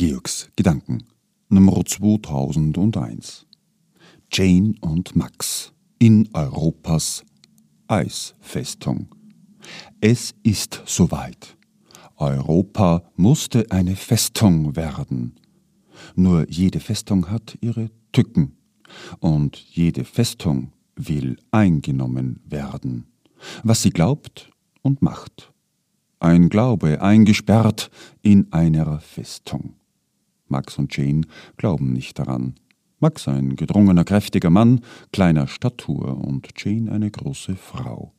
Georgs 0.00 0.48
Gedanken 0.56 1.04
Nummer 1.50 1.84
2001 1.84 3.46
Jane 4.32 4.72
und 4.80 5.14
Max 5.14 5.74
in 5.98 6.26
Europas 6.32 7.22
Eisfestung. 7.86 9.14
Es 10.00 10.34
ist 10.42 10.80
soweit. 10.86 11.54
Europa 12.16 13.02
musste 13.16 13.70
eine 13.70 13.94
Festung 13.94 14.74
werden. 14.74 15.34
Nur 16.14 16.48
jede 16.48 16.80
Festung 16.80 17.28
hat 17.28 17.58
ihre 17.60 17.90
Tücken 18.12 18.56
und 19.18 19.58
jede 19.58 20.06
Festung 20.06 20.72
will 20.96 21.36
eingenommen 21.50 22.40
werden, 22.46 23.04
was 23.64 23.82
sie 23.82 23.90
glaubt 23.90 24.50
und 24.80 25.02
macht. 25.02 25.52
Ein 26.20 26.48
Glaube 26.48 27.02
eingesperrt 27.02 27.90
in 28.22 28.50
einer 28.50 28.98
Festung. 29.00 29.74
Max 30.50 30.78
und 30.78 30.96
Jane 30.96 31.22
glauben 31.56 31.92
nicht 31.92 32.18
daran. 32.18 32.54
Max 32.98 33.28
ein 33.28 33.56
gedrungener, 33.56 34.04
kräftiger 34.04 34.50
Mann, 34.50 34.80
kleiner 35.12 35.46
Statur 35.46 36.18
und 36.22 36.48
Jane 36.56 36.92
eine 36.92 37.10
große 37.10 37.56
Frau. 37.56 38.12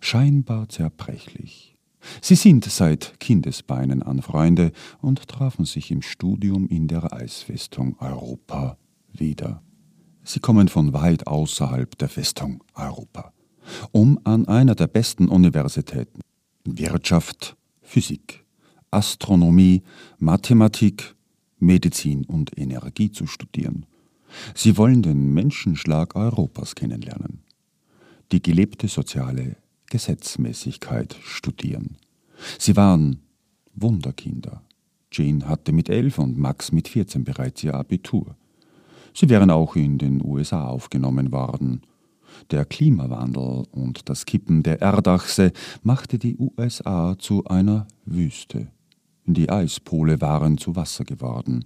Scheinbar 0.00 0.68
zerbrechlich. 0.68 1.76
Sie 2.20 2.34
sind 2.34 2.64
seit 2.64 3.18
Kindesbeinen 3.20 4.02
an 4.02 4.22
Freunde 4.22 4.72
und 5.00 5.26
trafen 5.28 5.64
sich 5.64 5.90
im 5.90 6.02
Studium 6.02 6.66
in 6.68 6.88
der 6.88 7.12
Eisfestung 7.12 7.96
Europa 7.98 8.76
wieder. 9.12 9.62
Sie 10.22 10.40
kommen 10.40 10.68
von 10.68 10.92
weit 10.92 11.26
außerhalb 11.26 11.96
der 11.98 12.08
Festung 12.08 12.62
Europa, 12.74 13.32
um 13.92 14.18
an 14.24 14.46
einer 14.48 14.74
der 14.74 14.86
besten 14.86 15.28
Universitäten 15.28 16.20
Wirtschaft, 16.64 17.56
Physik, 17.82 18.44
Astronomie, 18.90 19.82
Mathematik, 20.18 21.14
Medizin 21.60 22.24
und 22.24 22.56
Energie 22.58 23.10
zu 23.10 23.26
studieren. 23.26 23.86
Sie 24.54 24.76
wollen 24.76 25.02
den 25.02 25.32
Menschenschlag 25.32 26.16
Europas 26.16 26.74
kennenlernen, 26.74 27.40
die 28.32 28.42
gelebte 28.42 28.88
soziale 28.88 29.56
Gesetzmäßigkeit 29.90 31.16
studieren. 31.22 31.96
Sie 32.58 32.76
waren 32.76 33.20
Wunderkinder. 33.74 34.62
Jane 35.12 35.48
hatte 35.48 35.72
mit 35.72 35.88
elf 35.88 36.18
und 36.18 36.38
Max 36.38 36.70
mit 36.72 36.88
14 36.88 37.24
bereits 37.24 37.64
ihr 37.64 37.74
Abitur. 37.74 38.36
Sie 39.12 39.28
wären 39.28 39.50
auch 39.50 39.74
in 39.74 39.98
den 39.98 40.24
USA 40.24 40.68
aufgenommen 40.68 41.32
worden. 41.32 41.82
Der 42.52 42.64
Klimawandel 42.64 43.64
und 43.72 44.08
das 44.08 44.24
Kippen 44.24 44.62
der 44.62 44.80
Erdachse 44.80 45.52
machte 45.82 46.18
die 46.18 46.36
USA 46.38 47.16
zu 47.18 47.44
einer 47.46 47.88
Wüste. 48.04 48.68
Die 49.26 49.50
Eispole 49.50 50.20
waren 50.20 50.58
zu 50.58 50.76
Wasser 50.76 51.04
geworden. 51.04 51.64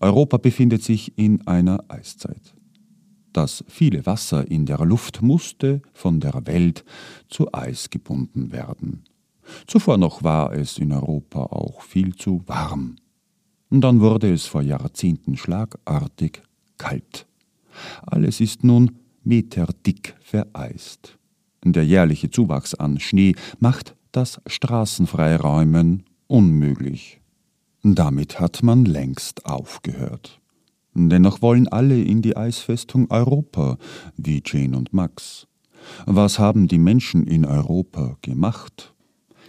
Europa 0.00 0.36
befindet 0.36 0.82
sich 0.82 1.16
in 1.18 1.46
einer 1.46 1.84
Eiszeit. 1.88 2.54
Das 3.32 3.64
viele 3.68 4.06
Wasser 4.06 4.50
in 4.50 4.66
der 4.66 4.84
Luft 4.84 5.22
musste 5.22 5.82
von 5.92 6.20
der 6.20 6.46
Welt 6.46 6.84
zu 7.28 7.52
Eis 7.52 7.90
gebunden 7.90 8.52
werden. 8.52 9.04
Zuvor 9.66 9.98
noch 9.98 10.22
war 10.22 10.52
es 10.52 10.78
in 10.78 10.92
Europa 10.92 11.40
auch 11.40 11.82
viel 11.82 12.14
zu 12.14 12.42
warm. 12.46 12.96
Und 13.70 13.82
dann 13.82 14.00
wurde 14.00 14.32
es 14.32 14.46
vor 14.46 14.62
Jahrzehnten 14.62 15.36
schlagartig 15.36 16.42
kalt. 16.78 17.26
Alles 18.02 18.40
ist 18.40 18.64
nun 18.64 18.96
meterdick 19.24 20.16
vereist. 20.20 21.18
Der 21.64 21.84
jährliche 21.84 22.30
Zuwachs 22.30 22.74
an 22.74 22.98
Schnee 22.98 23.34
macht 23.58 23.94
das 24.12 24.40
Straßenfreiräumen 24.46 26.04
unmöglich. 26.28 27.20
Damit 27.82 28.38
hat 28.38 28.62
man 28.62 28.84
längst 28.84 29.46
aufgehört. 29.46 30.40
Dennoch 30.94 31.42
wollen 31.42 31.68
alle 31.68 32.00
in 32.00 32.22
die 32.22 32.36
Eisfestung 32.36 33.10
Europa, 33.10 33.78
wie 34.16 34.42
Jane 34.44 34.76
und 34.76 34.92
Max. 34.92 35.46
Was 36.06 36.38
haben 36.38 36.68
die 36.68 36.78
Menschen 36.78 37.26
in 37.26 37.44
Europa 37.44 38.16
gemacht? 38.22 38.94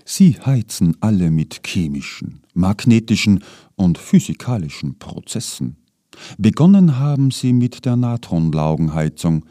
Sie 0.05 0.39
heizen 0.39 0.97
alle 1.01 1.31
mit 1.31 1.61
chemischen, 1.65 2.41
magnetischen 2.53 3.43
und 3.75 3.97
physikalischen 3.97 4.97
Prozessen. 4.97 5.77
Begonnen 6.37 6.97
haben 6.97 7.31
sie 7.31 7.53
mit 7.53 7.85
der 7.85 7.95
Natronlaugenheizung 7.95 9.45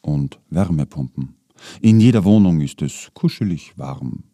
und 0.00 0.38
Wärmepumpen. 0.50 1.36
In 1.80 2.00
jeder 2.00 2.24
Wohnung 2.24 2.60
ist 2.60 2.82
es 2.82 3.10
kuschelig 3.14 3.76
warm. 3.76 4.24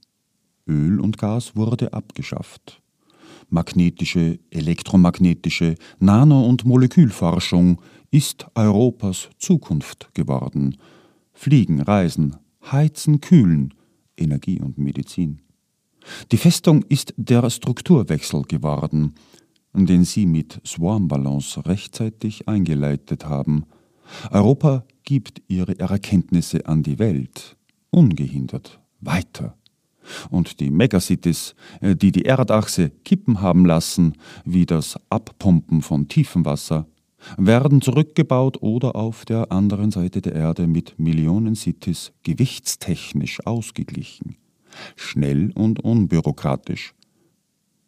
Öl 0.69 1.01
und 1.01 1.19
Gas 1.19 1.57
wurde 1.57 1.93
abgeschafft. 1.93 2.81
Magnetische, 3.49 4.39
elektromagnetische, 4.51 5.77
Nano- 6.01 6.47
und 6.47 6.65
Molekülforschung 6.65 7.81
ist 8.11 8.47
Europas 8.55 9.29
Zukunft 9.39 10.11
geworden. 10.15 10.77
Fliegen, 11.33 11.81
Reisen, 11.81 12.37
Heizen, 12.73 13.21
Kühlen, 13.21 13.75
Energie 14.17 14.61
und 14.61 14.79
Medizin. 14.79 15.41
Die 16.33 16.37
Festung 16.37 16.83
ist 16.89 17.15
der 17.17 17.49
Strukturwechsel 17.51 18.43
geworden, 18.43 19.15
den 19.75 20.05
sie 20.05 20.27
mit 20.27 20.61
Swarm-Balance 20.65 21.67
rechtzeitig 21.67 22.49
eingeleitet 22.49 23.27
haben. 23.27 23.67
Europa 24.31 24.85
gibt 25.05 25.43
ihre 25.49 25.79
Erkenntnisse 25.79 26.67
an 26.67 26.83
die 26.83 26.99
Welt, 26.99 27.57
ungehindert, 27.91 28.81
weiter. 29.01 29.57
Und 30.31 30.61
die 30.61 30.71
Megacities, 30.71 31.55
äh, 31.81 31.97
die 31.97 32.13
die 32.13 32.25
Erdachse 32.25 32.91
kippen 33.05 33.41
haben 33.41 33.65
lassen, 33.65 34.15
wie 34.45 34.67
das 34.67 34.99
Abpumpen 35.11 35.83
von 35.83 36.09
Tiefenwasser, 36.09 36.87
werden 37.37 37.81
zurückgebaut 37.81 38.63
oder 38.63 38.95
auf 38.95 39.25
der 39.25 39.51
anderen 39.51 39.91
Seite 39.91 40.21
der 40.21 40.35
Erde 40.35 40.67
mit 40.67 40.99
Millionen 40.99 41.55
Cities 41.57 42.13
gewichtstechnisch 42.23 43.45
ausgeglichen. 43.47 44.37
Schnell 44.95 45.51
und 45.55 45.81
unbürokratisch. 45.81 46.95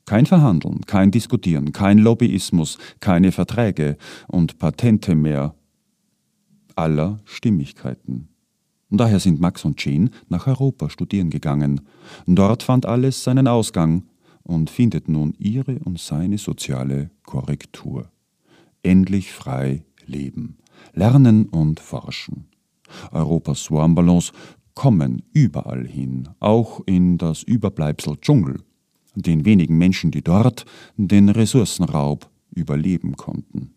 Kein 0.06 0.24
Verhandeln, 0.24 0.80
kein 0.86 1.10
Diskutieren, 1.10 1.72
kein 1.72 1.98
Lobbyismus, 1.98 2.78
keine 3.00 3.30
Verträge 3.30 3.98
und 4.26 4.58
Patente 4.58 5.14
mehr 5.14 5.54
aller 6.76 7.18
Stimmigkeiten. 7.24 8.28
Daher 8.90 9.20
sind 9.20 9.40
Max 9.40 9.64
und 9.64 9.76
Jean 9.76 10.10
nach 10.28 10.46
Europa 10.46 10.88
studieren 10.88 11.30
gegangen. 11.30 11.82
Dort 12.26 12.62
fand 12.62 12.86
alles 12.86 13.22
seinen 13.22 13.46
Ausgang 13.46 14.04
und 14.42 14.70
findet 14.70 15.08
nun 15.08 15.34
ihre 15.38 15.78
und 15.80 15.98
seine 15.98 16.38
soziale 16.38 17.10
Korrektur. 17.24 18.10
Endlich 18.82 19.32
frei 19.32 19.84
leben, 20.06 20.56
lernen 20.94 21.46
und 21.46 21.80
forschen. 21.80 22.46
Europas 23.12 23.64
Swarmballons 23.64 24.32
kommen 24.74 25.22
überall 25.34 25.86
hin, 25.86 26.30
auch 26.40 26.80
in 26.86 27.18
das 27.18 27.42
Überbleibsel 27.42 28.16
Dschungel, 28.20 28.62
den 29.14 29.44
wenigen 29.44 29.76
Menschen, 29.76 30.10
die 30.10 30.22
dort 30.22 30.64
den 30.96 31.28
Ressourcenraub 31.28 32.30
überleben 32.54 33.16
konnten. 33.16 33.74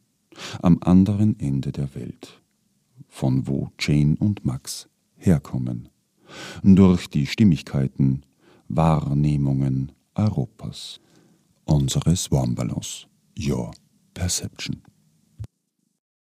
Am 0.62 0.78
anderen 0.82 1.38
Ende 1.40 1.74
der 1.74 1.94
Welt 1.96 2.42
von 3.10 3.46
wo 3.46 3.70
Jane 3.78 4.16
und 4.18 4.46
Max 4.46 4.88
herkommen, 5.22 5.90
durch 6.64 7.08
die 7.08 7.26
Stimmigkeiten, 7.28 8.24
Wahrnehmungen 8.68 9.92
Europas. 10.16 11.00
Unsere 11.66 12.16
Swarmballons. 12.16 13.08
Your 13.40 13.72
Perception. 14.14 14.82